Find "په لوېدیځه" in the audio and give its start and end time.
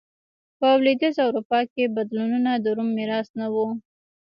0.59-1.21